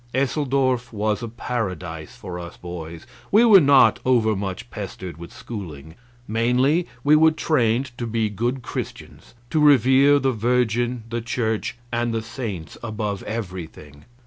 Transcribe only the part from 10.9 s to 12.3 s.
the Church, and the